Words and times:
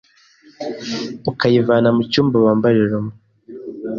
ukayivana 1.31 1.89
mu 1.95 2.01
cyumba 2.11 2.35
bambariramo 2.45 3.11